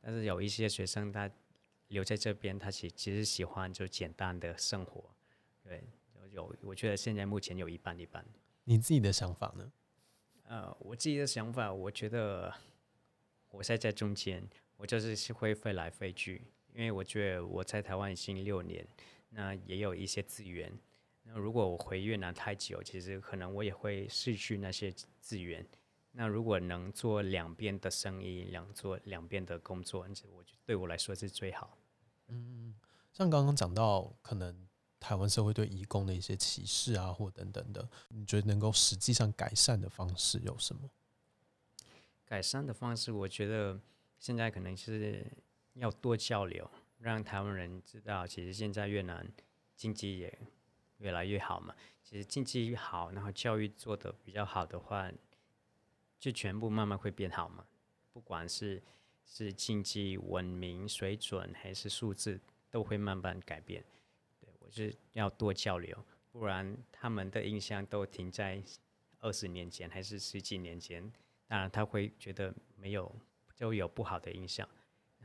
[0.02, 1.30] 但是有一些学生他
[1.90, 5.04] 留在这边，他其其实喜欢就简单的生活，
[5.64, 5.84] 对，
[6.32, 8.26] 有我觉得现在目前有一半一半。
[8.64, 9.72] 你自己的想法呢？
[10.48, 12.52] 呃，我自己的想法，我觉得
[13.52, 14.44] 我现在在中间，
[14.78, 16.42] 我就是会飞来飞去，
[16.74, 18.84] 因为我觉得我在台湾已经六年。
[19.32, 20.72] 那也有一些资源。
[21.24, 25.66] 那如果我回越南太久，其实可能我也会失去那些资源。
[26.12, 31.78] 那如果能做两边的生意，两做两边的工作，这我觉得对我来说是最好。
[32.28, 32.76] 嗯，
[33.14, 34.68] 像刚刚讲到，可能
[35.00, 40.90] 台湾社会对移工的一些歧视啊，或等等的，你觉得能够实际上改善的方式有什么？
[42.26, 43.80] 改善的方式，我觉得
[44.20, 45.26] 现在可能是
[45.76, 46.70] 要多交流。
[47.02, 49.28] 让台湾人知道，其实现在越南
[49.76, 50.40] 经济也
[51.00, 51.76] 越来越好嘛。
[52.04, 55.12] 其实经济好，然后教育做的比较好的话，
[56.20, 57.66] 就全部慢慢会变好嘛。
[58.14, 58.82] 不管是
[59.26, 63.84] 是经济、文明水准还是数字，都会慢慢改变。
[64.40, 65.98] 对我是要多交流，
[66.32, 68.62] 不然他们的印象都停在
[69.20, 71.02] 二十年前还是十几年前，
[71.48, 73.12] 当然他会觉得没有
[73.56, 74.68] 就有不好的印象。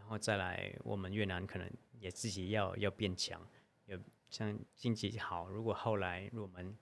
[0.06, 3.44] 然后再来，我们越南可能也自己要要变强，
[3.86, 3.98] 有
[4.30, 5.48] 像经济好。
[5.48, 6.72] 如果后来我们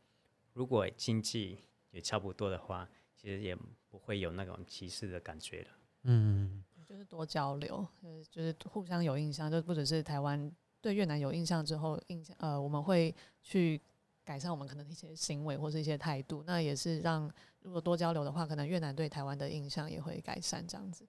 [0.53, 1.59] 如果经济
[1.91, 3.57] 也差不多的话，其实也
[3.89, 5.69] 不会有那种歧视的感觉了。
[6.03, 13.81] 嗯，就是多交流，就是就是互相有印象，就不只是台湾对越南有印象之后，印象呃，我们会去
[14.23, 16.43] 改善我们可能一些行为或是一些态度。
[16.47, 17.33] 那也是让
[17.63, 21.09] 如果多交流的话，可能越南对台湾的印象也会改善这样子。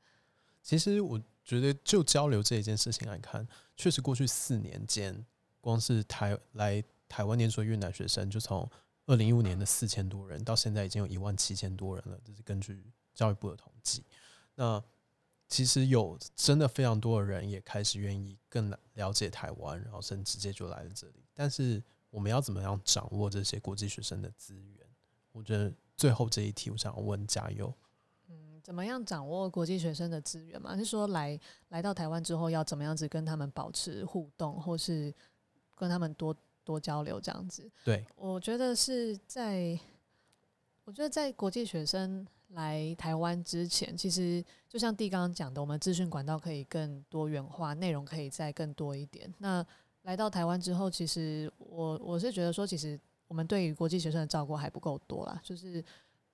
[0.65, 3.47] 其实我觉得，就交流这一件事情来看，
[3.77, 5.23] 确实过去四年间，
[5.61, 8.67] 光是台来台湾念书的越南学生，就从
[9.05, 12.19] 二零一五年的四千多人，到现在已经有一万七千多人了。
[12.25, 14.03] 这是根据教育部的统计。
[14.55, 14.83] 那
[15.47, 21.23] 其实有真的非常多的人也开始愿意更了解台湾，然后甚至直接就来了这里。
[21.35, 24.87] 但是我们要怎么样掌握这些国际学生的资源？
[25.31, 27.71] 我觉得最后这一题，我想要问加油。
[28.65, 30.75] 怎么样掌握国际学生的资源嘛？
[30.75, 35.13] 是说来来到台湾之后要怎么样子跟他们保持互动，或是
[35.75, 37.69] 跟他们多多交流这样子？
[37.83, 39.79] 对，我觉得是在，
[40.83, 49.31] 我觉得在国际学生来台湾之前，其实就像弟刚刚讲的，我们资讯管道可以更多元化，内容可以再更多一点。
[49.37, 49.63] 那
[50.01, 55.39] 来到台湾之后，其实我我是觉得说，其实我们对于国际学生的照顾还不够多啦。
[55.43, 55.85] 就是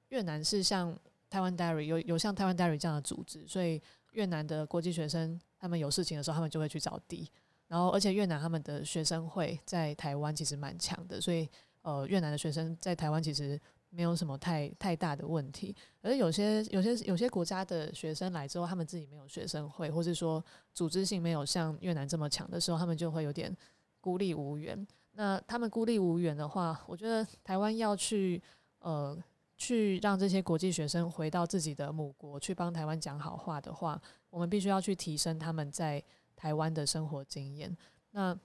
[0.08, 0.98] 越南是像。
[1.32, 7.32] 台湾 Diary 有有像台湾 Diary 这样的组织，所以越南的国际学生他们有事情的时候，他们就会去找地。
[7.68, 11.48] 然后，而且越南他们的学生会在台湾其实蛮强的，所以
[11.84, 13.58] 呃，越南的学生在台湾其实
[13.90, 15.74] 没有什么太太大的问题。
[16.02, 23.56] 而有些有些有些国家的学生来之后，他们自己没有学生会，或是说组织性没有像越南这么强的时候，他们就会有点
[24.02, 24.86] 孤立无援。
[25.14, 28.44] 那他们孤立无援的话，我觉得台湾要去
[28.80, 29.18] 呃。
[29.62, 36.04] 去让这些国际学生回到自己的母国，去帮台湾讲好话的话，我们必须要去提升他们在
[36.36, 37.78] 台湾的生活经验。
[38.10, 38.36] 那，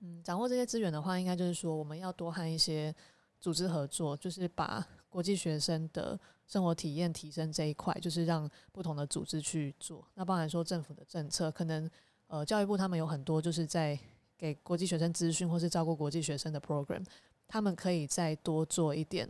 [0.00, 2.94] 嗯，掌握这些资源的话，应该就是说，我们要多和一些
[3.40, 10.06] 组织合作，就是把国际学生的生活体验提升这一块，就是让不同的组织去做。
[10.12, 11.90] 那包含说政府的政策，可能
[12.26, 13.98] 呃教育部他们有很多就是在
[14.36, 17.02] 给国际学生资讯或是照顾国际学生的 program，
[17.48, 19.26] 他们可以再多做一点。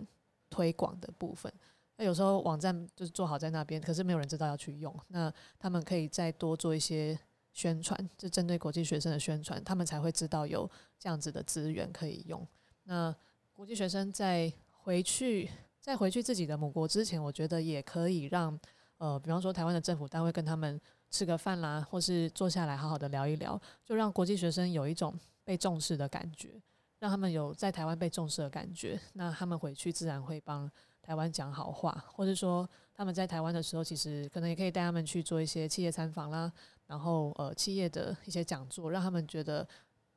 [0.53, 1.51] 推广的部分，
[1.97, 4.95] 那有时候网站就是做好在那边，可是没有人知道要去用。
[5.09, 7.19] 那他们可以再多做一些
[7.53, 12.47] 宣传，就针对国际学生的宣传，他们才会知道有这样子的资源可以用。
[12.85, 13.15] 那
[13.55, 15.49] 国际学生在回去
[15.81, 18.59] 在回去自己的母国之前，我觉得也可以让
[18.99, 20.81] 呃，比方说台湾的政府单位跟他们
[21.11, 26.61] 吃个饭啦，或是坐下来好好的聊一聊，就让国际学生有一种被重视的感觉，
[27.03, 28.97] 让他们有在台湾被重视的感觉。
[29.15, 30.71] 那他们回去自然会帮
[31.03, 36.53] 台湾讲好话，或者说他们在台湾的时候，其实可能也可以带他们去做一些企业参访啦，
[36.87, 39.67] 然后呃企业的一些讲座，让他们觉得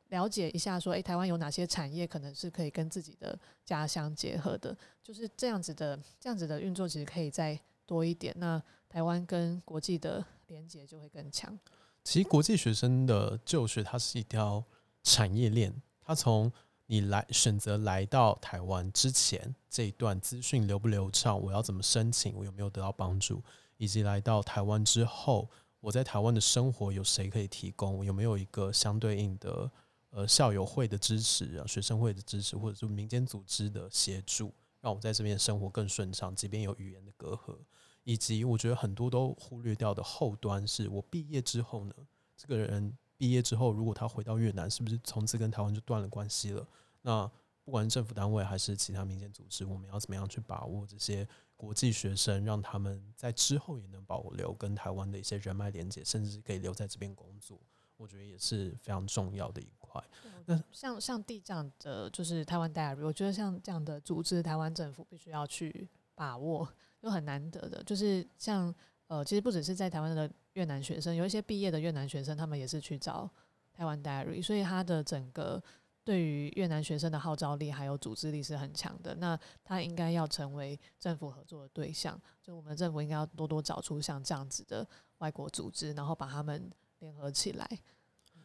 [0.09, 8.31] 了解一下说，诶，台湾有哪些产业可能是可以跟自己的家乡结合的，就是这样子的这样子的运作，其实可以再多一点。
[8.38, 11.57] 那台湾跟国际的连接就会更强。
[12.03, 14.63] 其实国际学生的就学，它是一条
[15.01, 15.73] 产业链。
[16.07, 16.51] 它从
[16.88, 23.41] 你来选择来到台湾之前这一段资讯流不流畅，我要怎么申请，我有没有得到帮助，
[23.77, 29.71] 以及来到台湾之后，我在台湾的生活有谁可以提供，有没有一个相对应的
[30.11, 37.57] 呃校友会的支持啊，学生会的支持，或者是民间组织的协助，让我在这边生活更顺畅，即便有语言的隔阂。
[38.03, 41.93] 以及我觉得很多都忽略掉的后端，是我毕业之后呢，
[42.38, 46.68] 这个人毕业之后，如果他回到越南，是不是从此跟台湾就断了关系了？
[47.01, 47.30] 那
[47.63, 57.59] 不管是政府单位还是其他民间组织，我们要怎么样去把握这些国际学生，让他们在之后也能保留跟台湾的一些人脉连接，甚至可以留在这边工作？
[57.97, 60.03] 我觉得也是非常重要的一块。
[60.45, 66.68] 那像像地这样的，就是台湾 Diary，我觉得像这样的组织，台湾政府必须要去把握。
[67.01, 68.74] 都很难得的，就是像
[69.05, 73.30] 呃，其实不只是在台湾的越南学生，有一些毕业的越南学生，他们也是去找
[73.72, 75.62] 台湾 Diary，所以他的整个
[76.03, 79.16] 对于越南学生的号召力还有组织力是很强的。
[79.16, 84.88] 那他应该要成为政府合作的对象，就我们政府应该要多多找出像这样子的
[85.18, 87.70] 外国组织，然后把他们联合起来。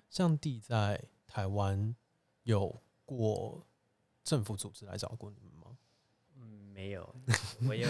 [0.09, 1.95] 上帝在台湾
[2.43, 3.65] 有过
[4.25, 5.77] 政府组织来找过你们吗？
[6.73, 7.15] 没有，
[7.69, 7.89] 我有，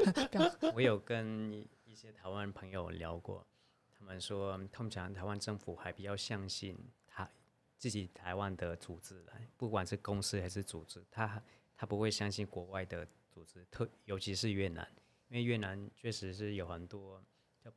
[0.74, 3.46] 我有跟一些台湾朋友聊过，
[3.90, 6.74] 他们说，通常台湾政府还比较相信
[7.06, 7.28] 他
[7.76, 11.42] 自己台湾的组织来，不管是公司还是组织，他
[11.76, 14.90] 他不会相信国外的组织，特尤其是越南，
[15.28, 17.22] 因为越南确实是有很多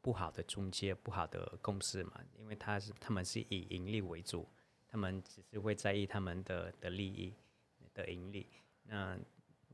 [0.02, 4.48] 不好的中介、不好的公司嘛，因为他是他们是以盈利为主，
[4.88, 7.34] 他们只是会在意他们的的利益
[7.94, 8.48] 的盈利，
[8.84, 9.20] 那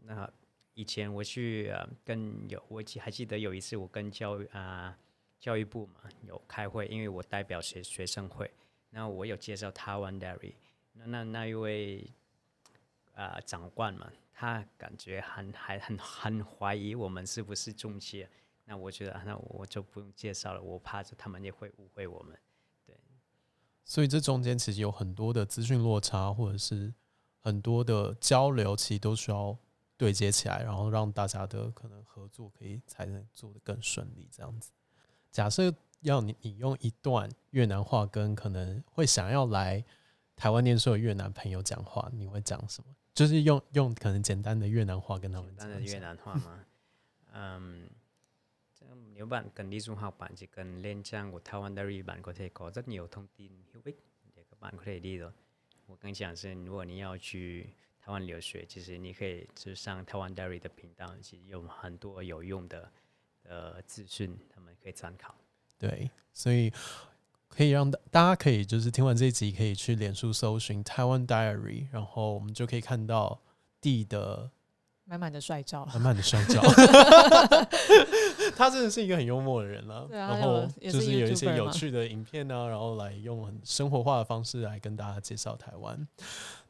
[0.02, 0.34] 那。
[0.82, 4.98] 以前我去呃跟有我记还记得有一次我跟教育啊
[5.40, 8.50] 教育部嘛有开会，因为我代表学学生会，
[8.90, 10.56] 然后我有介绍台湾 Dairy，
[10.94, 12.10] 那那那一位
[13.14, 18.28] 啊长官嘛，他感觉很还很很怀疑我们是不是中介，
[18.66, 22.36] 那我觉得那我就不用介绍了，我怕着他们也会误会我们，
[22.88, 22.96] 对，
[23.86, 26.92] 所以这中间其实有很多的资讯落差，或者是
[27.38, 29.56] 很多的交流，其实都需要。
[30.02, 34.28] 对接起来，然后让大家的可能合作可以才能做得更顺利。
[34.32, 34.72] 这样子，
[35.30, 39.86] 假设要你你用一段越南话跟可能会想要来
[40.36, 42.96] 台湾念书的越南朋友讲话，你会讲什么？
[43.14, 45.56] 就是用用可能简单的越南话跟他们。
[45.56, 46.66] 简单的越南话吗？
[47.34, 47.88] 嗯
[49.14, 52.34] ，nếu bạn cần đi du học, bạn chỉ cần lên trang của Taiwan Diary, bạn có
[52.34, 54.04] thể có rất nhiều thông tin hữu ích
[54.36, 55.32] để các bạn có thể đi rồi.
[55.86, 57.76] 我刚讲是，如果你要去。
[58.04, 62.92] 台湾留学，其实你可以就上台湾 Diary 的频道，其实有很多有用的
[63.44, 65.36] 呃资讯，他们可以参考。
[65.78, 66.74] 对，所以
[67.48, 73.40] 可以让大大家可以就是听完这一集，可以去脸书搜寻台湾 Diary，然后我们就可以看到
[73.80, 74.50] D 的
[75.06, 76.62] 满满的帅照，满满的帅照。
[78.52, 86.08] 他真的是一个很幽默的人了，然后就是有一些有趣的影片呢，然后来用很生活化的方式来跟大家介绍台湾。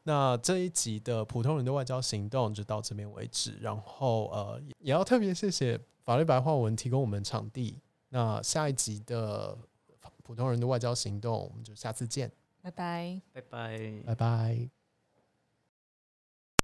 [0.04, 7.78] 那这一集的普通人的外交行动就到这边为止，然后呃，也要特别谢谢法律白话文提供我们场地。
[8.08, 9.56] 那下一集的
[10.22, 12.30] 普通人的外交行动，我们就下次见，
[12.60, 14.81] 拜拜，拜拜，拜拜。